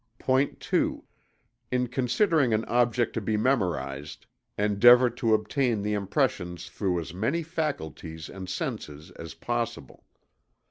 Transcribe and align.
POINT 0.17 0.67
II. 0.73 1.01
_In 1.71 1.91
considering 1.91 2.55
an 2.55 2.65
object 2.65 3.13
to 3.13 3.21
be 3.21 3.37
memorized, 3.37 4.25
endeavor 4.57 5.11
to 5.11 5.35
obtain 5.35 5.83
the 5.83 5.93
impressions 5.93 6.67
through 6.69 6.99
as 6.99 7.13
many 7.13 7.43
faculties 7.43 8.27
and 8.27 8.49
senses 8.49 9.11
as 9.11 9.35
possible. 9.35 10.03